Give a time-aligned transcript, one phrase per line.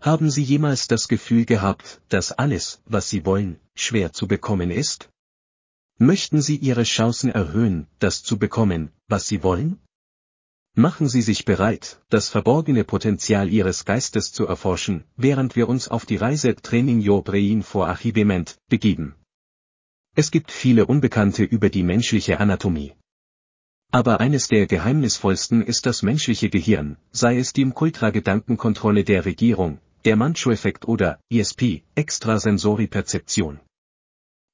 [0.00, 5.10] Haben Sie jemals das Gefühl gehabt, dass alles, was Sie wollen, schwer zu bekommen ist?
[5.98, 9.78] Möchten Sie Ihre Chancen erhöhen, das zu bekommen, was Sie wollen?
[10.74, 16.06] Machen Sie sich bereit, das verborgene Potenzial Ihres Geistes zu erforschen, während wir uns auf
[16.06, 19.16] die Reise Training Your Brain for Achievement begeben.
[20.14, 22.94] Es gibt viele Unbekannte über die menschliche Anatomie.
[23.90, 30.16] Aber eines der geheimnisvollsten ist das menschliche Gehirn, sei es die Ultra-Gedankenkontrolle der Regierung, der
[30.16, 33.60] Manchu-Effekt oder ESP, Extrasensorieperzeption.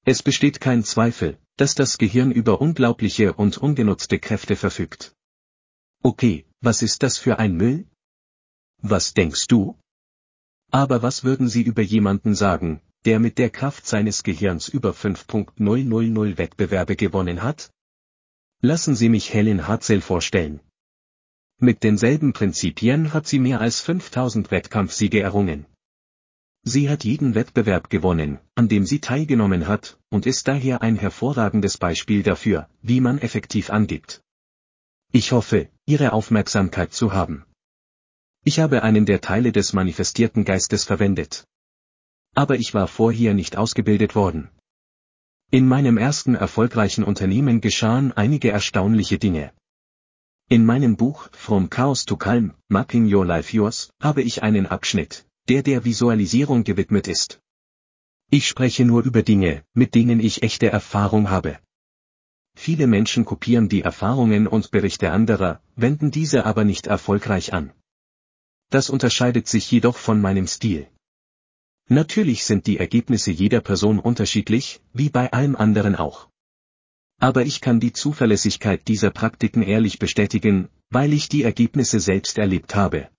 [0.04, 5.14] Es besteht kein Zweifel, dass das Gehirn über unglaubliche und ungenutzte Kräfte verfügt.
[6.02, 7.86] Okay, was ist das für ein Müll?
[8.82, 9.78] Was denkst du?
[10.70, 16.38] Aber was würden Sie über jemanden sagen, der mit der Kraft seines Gehirns über 5.000
[16.38, 17.70] Wettbewerbe gewonnen hat?
[18.60, 20.60] Lassen Sie mich Helen Hartzell vorstellen.
[21.58, 25.64] Mit denselben Prinzipien hat sie mehr als 5000 Wettkampfsiege errungen.
[26.62, 31.78] Sie hat jeden Wettbewerb gewonnen, an dem sie teilgenommen hat, und ist daher ein hervorragendes
[31.78, 34.20] Beispiel dafür, wie man effektiv angibt.
[35.12, 37.46] Ich hoffe, Ihre Aufmerksamkeit zu haben.
[38.44, 41.46] Ich habe einen der Teile des manifestierten Geistes verwendet.
[42.34, 44.50] Aber ich war vorher nicht ausgebildet worden.
[45.50, 49.52] In meinem ersten erfolgreichen Unternehmen geschahen einige erstaunliche Dinge.
[50.48, 55.26] In meinem Buch From Chaos to Calm, Mapping Your Life Yours, habe ich einen Abschnitt,
[55.48, 57.40] der der Visualisierung gewidmet ist.
[58.30, 61.58] Ich spreche nur über Dinge, mit denen ich echte Erfahrung habe.
[62.54, 67.72] Viele Menschen kopieren die Erfahrungen und Berichte anderer, wenden diese aber nicht erfolgreich an.
[68.70, 70.86] Das unterscheidet sich jedoch von meinem Stil.
[71.88, 76.28] Natürlich sind die Ergebnisse jeder Person unterschiedlich, wie bei allem anderen auch.
[77.18, 82.74] Aber ich kann die Zuverlässigkeit dieser Praktiken ehrlich bestätigen, weil ich die Ergebnisse selbst erlebt
[82.74, 83.10] habe.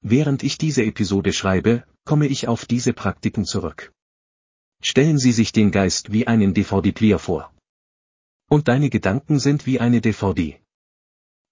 [0.00, 3.92] Während ich diese Episode schreibe, komme ich auf diese Praktiken zurück.
[4.82, 7.54] Stellen Sie sich den Geist wie einen DVD-Player vor.
[8.50, 10.60] Und deine Gedanken sind wie eine DVD.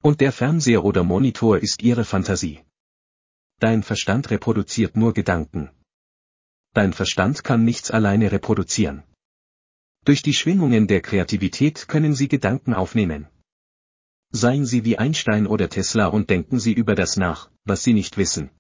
[0.02, 2.60] Und der Fernseher oder Monitor ist Ihre Fantasie.
[3.58, 5.70] Dein Verstand reproduziert nur Gedanken.
[6.74, 9.04] Dein Verstand kann nichts alleine reproduzieren.
[10.04, 13.28] Durch die Schwingungen der Kreativität können Sie Gedanken aufnehmen.
[14.32, 18.16] Seien Sie wie Einstein oder Tesla und denken Sie über das nach, was Sie nicht
[18.16, 18.50] wissen.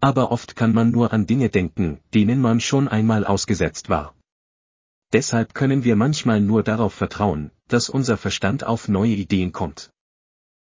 [0.00, 4.14] Aber oft kann man nur an Dinge denken, denen man schon einmal ausgesetzt war.
[5.12, 9.90] Deshalb können wir manchmal nur darauf vertrauen, dass unser Verstand auf neue Ideen kommt.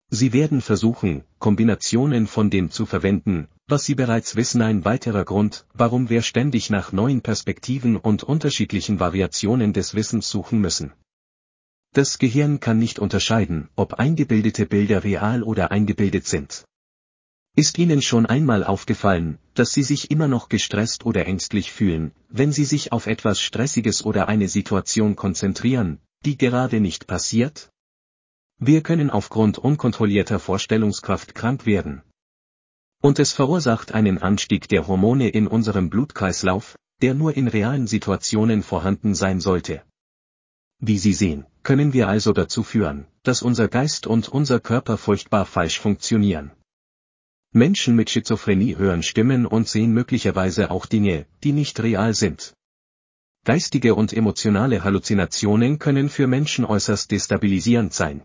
[0.08, 4.62] Sie werden versuchen, Kombinationen von dem zu verwenden, was Sie bereits wissen.
[4.62, 10.60] Ein weiterer Grund, warum wir ständig nach neuen Perspektiven und unterschiedlichen Variationen des Wissens suchen
[10.60, 10.92] müssen.
[11.92, 16.64] Das Gehirn kann nicht unterscheiden, ob eingebildete Bilder real oder eingebildet sind.
[17.56, 22.50] Ist Ihnen schon einmal aufgefallen, dass Sie sich immer noch gestresst oder ängstlich fühlen, wenn
[22.50, 27.70] Sie sich auf etwas Stressiges oder eine Situation konzentrieren, die gerade nicht passiert?
[28.58, 32.02] Wir können aufgrund unkontrollierter Vorstellungskraft krank werden.
[33.04, 38.62] Und es verursacht einen Anstieg der Hormone in unserem Blutkreislauf, der nur in realen Situationen
[38.62, 39.82] vorhanden sein sollte.
[40.78, 45.44] Wie Sie sehen, können wir also dazu führen, dass unser Geist und unser Körper furchtbar
[45.44, 46.52] falsch funktionieren.
[47.52, 52.54] Menschen mit Schizophrenie hören Stimmen und sehen möglicherweise auch Dinge, die nicht real sind.
[53.44, 58.22] Geistige und emotionale Halluzinationen können für Menschen äußerst destabilisierend sein.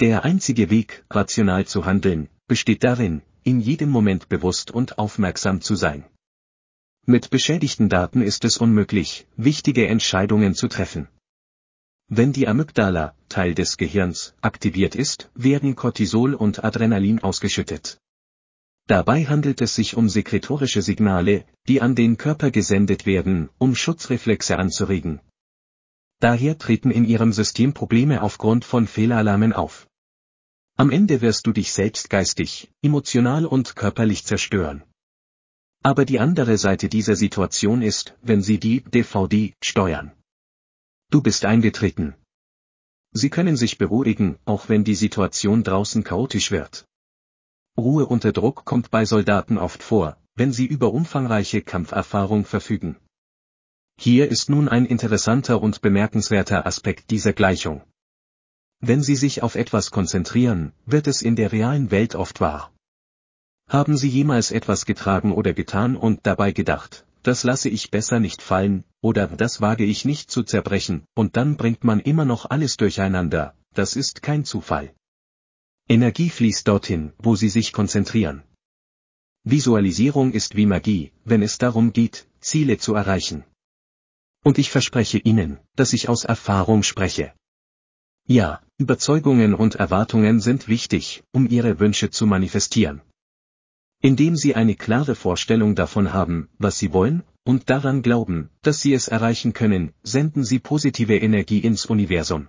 [0.00, 5.74] Der einzige Weg, rational zu handeln, besteht darin, in jedem Moment bewusst und aufmerksam zu
[5.74, 6.04] sein.
[7.06, 11.08] Mit beschädigten Daten ist es unmöglich, wichtige Entscheidungen zu treffen.
[12.08, 17.98] Wenn die Amygdala, Teil des Gehirns, aktiviert ist, werden Cortisol und Adrenalin ausgeschüttet.
[18.86, 24.58] Dabei handelt es sich um sekretorische Signale, die an den Körper gesendet werden, um Schutzreflexe
[24.58, 25.20] anzuregen.
[26.18, 29.86] Daher treten in ihrem System Probleme aufgrund von Fehlalarmen auf.
[30.80, 34.82] Am Ende wirst du dich selbst geistig, emotional und körperlich zerstören.
[35.82, 40.12] Aber die andere Seite dieser Situation ist, wenn sie die DVD steuern.
[41.10, 42.14] Du bist eingetreten.
[43.12, 46.86] Sie können sich beruhigen, auch wenn die Situation draußen chaotisch wird.
[47.76, 52.96] Ruhe unter Druck kommt bei Soldaten oft vor, wenn sie über umfangreiche Kampferfahrung verfügen.
[53.98, 57.82] Hier ist nun ein interessanter und bemerkenswerter Aspekt dieser Gleichung.
[58.80, 62.72] Wenn Sie sich auf etwas konzentrieren, wird es in der realen Welt oft wahr.
[63.68, 68.40] Haben Sie jemals etwas getragen oder getan und dabei gedacht, das lasse ich besser nicht
[68.40, 72.78] fallen, oder das wage ich nicht zu zerbrechen, und dann bringt man immer noch alles
[72.78, 74.94] durcheinander, das ist kein Zufall.
[75.88, 78.42] Energie fließt dorthin, wo Sie sich konzentrieren.
[79.44, 83.44] Visualisierung ist wie Magie, wenn es darum geht, Ziele zu erreichen.
[84.42, 87.34] Und ich verspreche Ihnen, dass ich aus Erfahrung spreche.
[88.26, 93.02] Ja, Überzeugungen und Erwartungen sind wichtig, um Ihre Wünsche zu manifestieren.
[94.00, 98.94] Indem Sie eine klare Vorstellung davon haben, was Sie wollen, und daran glauben, dass Sie
[98.94, 102.48] es erreichen können, senden Sie positive Energie ins Universum.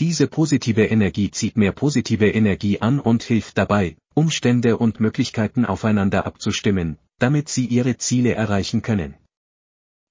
[0.00, 6.26] Diese positive Energie zieht mehr positive Energie an und hilft dabei, Umstände und Möglichkeiten aufeinander
[6.26, 9.14] abzustimmen, damit Sie Ihre Ziele erreichen können.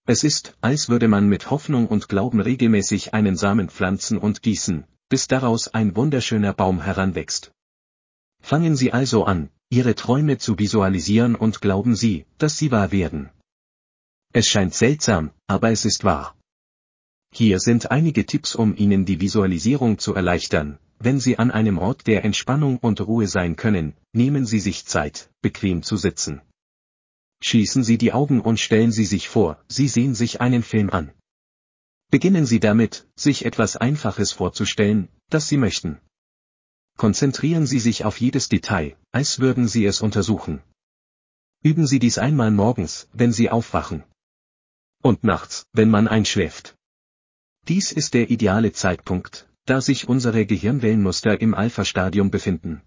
[0.06, 4.86] Es ist, als würde man mit Hoffnung und Glauben regelmäßig einen Samen pflanzen und gießen,
[5.10, 7.52] bis daraus ein wunderschöner Baum heranwächst.
[8.42, 13.30] Fangen Sie also an, Ihre Träume zu visualisieren und glauben Sie, dass sie wahr werden.
[14.34, 16.36] Es scheint seltsam, aber es ist wahr.
[17.32, 20.80] Hier sind einige Tipps, um Ihnen die Visualisierung zu erleichtern.
[20.98, 25.30] Wenn Sie an einem Ort der Entspannung und Ruhe sein können, nehmen Sie sich Zeit,
[25.42, 26.42] bequem zu sitzen.
[27.42, 31.12] Schließen Sie die Augen und stellen Sie sich vor, Sie sehen sich einen Film an.
[32.12, 36.00] Beginnen Sie damit, sich etwas Einfaches vorzustellen, das Sie möchten.
[36.98, 40.62] Konzentrieren Sie sich auf jedes Detail, als würden Sie es untersuchen.
[41.62, 44.04] Üben Sie dies einmal morgens, wenn Sie aufwachen.
[45.04, 46.76] Und nachts, wenn man einschläft.
[47.68, 52.82] Dies ist der ideale Zeitpunkt, da sich unsere Gehirnwellenmuster im Alpha-Stadium befinden.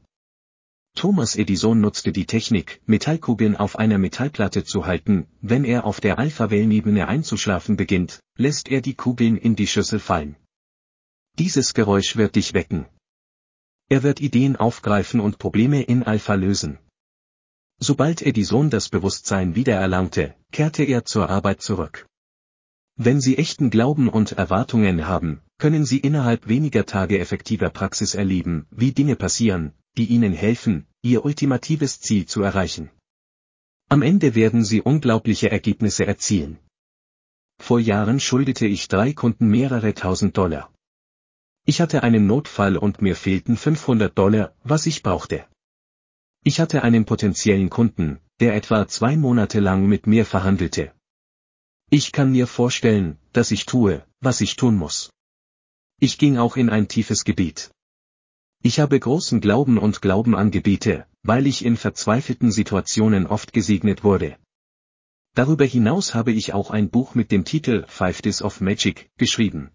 [0.94, 6.18] Thomas Edison nutzte die Technik, Metallkugeln auf einer Metallplatte zu halten, wenn er auf der
[6.18, 10.36] Alpha-Wellenebene einzuschlafen beginnt, lässt er die Kugeln in die Schüssel fallen.
[11.38, 12.86] Dieses Geräusch wird dich wecken.
[13.88, 16.78] Er wird Ideen aufgreifen und Probleme in Alpha lösen.
[17.80, 22.06] Sobald Edison das Bewusstsein wiedererlangte, kehrte er zur Arbeit zurück.
[23.04, 28.66] Wenn Sie echten Glauben und Erwartungen haben, können Sie innerhalb weniger Tage effektiver Praxis erleben,
[28.70, 32.90] wie Dinge passieren, die Ihnen helfen, Ihr ultimatives Ziel zu erreichen.
[33.88, 36.58] Am Ende werden Sie unglaubliche Ergebnisse erzielen.
[37.58, 40.72] Vor Jahren schuldete ich drei Kunden mehrere tausend Dollar.
[41.64, 45.44] Ich hatte einen Notfall und mir fehlten 500 Dollar, was ich brauchte.
[46.44, 50.92] Ich hatte einen potenziellen Kunden, der etwa zwei Monate lang mit mir verhandelte.
[51.94, 55.10] Ich kann mir vorstellen, dass ich tue, was ich tun muss.
[56.00, 57.70] Ich ging auch in ein tiefes Gebiet.
[58.62, 64.04] Ich habe großen Glauben und Glauben an Gebete, weil ich in verzweifelten Situationen oft gesegnet
[64.04, 64.38] wurde.
[65.34, 69.70] Darüber hinaus habe ich auch ein Buch mit dem Titel Five Days of Magic geschrieben.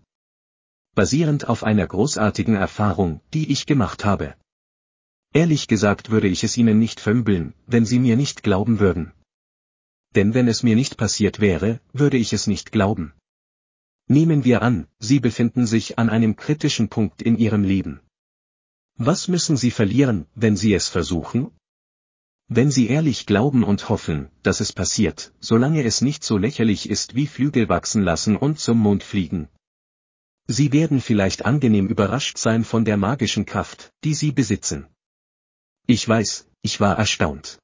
[0.96, 4.36] Basierend auf einer großartigen Erfahrung, die ich gemacht habe.
[5.36, 9.14] Ehrlich gesagt würde ich es Ihnen nicht fömbeln, wenn Sie mir nicht glauben würden.
[10.18, 13.14] Denn wenn es mir nicht passiert wäre, würde ich es nicht glauben.
[14.08, 18.00] Nehmen wir an, Sie befinden sich an einem kritischen Punkt in Ihrem Leben.
[18.96, 21.52] Was müssen Sie verlieren, wenn Sie es versuchen?
[22.48, 27.14] Wenn Sie ehrlich glauben und hoffen, dass es passiert, solange es nicht so lächerlich ist
[27.14, 29.50] wie Flügel wachsen lassen und zum Mond fliegen.
[30.48, 34.88] Sie werden vielleicht angenehm überrascht sein von der magischen Kraft, die Sie besitzen.
[35.86, 37.60] Ich weiß, ich war erstaunt.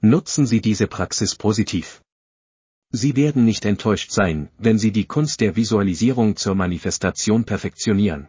[0.00, 2.02] Nutzen Sie diese Praxis positiv.
[2.90, 8.28] Sie werden nicht enttäuscht sein, wenn Sie die Kunst der Visualisierung zur Manifestation perfektionieren.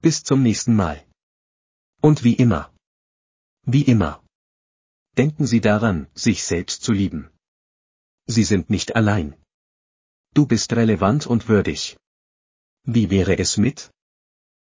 [0.00, 1.04] Bis zum nächsten Mal.
[2.00, 2.72] Und wie immer.
[3.66, 4.22] Wie immer.
[5.18, 7.30] Denken Sie daran, sich selbst zu lieben.
[8.26, 9.34] Sie sind nicht allein.
[10.34, 11.98] Du bist relevant und würdig.
[12.84, 13.90] Wie wäre es mit?